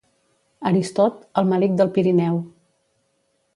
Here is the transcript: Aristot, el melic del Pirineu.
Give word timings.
Aristot, 0.69 1.19
el 1.43 1.53
melic 1.53 1.77
del 1.83 1.93
Pirineu. 1.99 2.43